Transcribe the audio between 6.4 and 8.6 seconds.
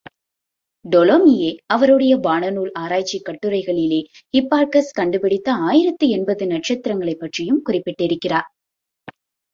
நட்சத்திரங்களைப் பற்றியும் குறிப்பிட்டிருக்கிறார்.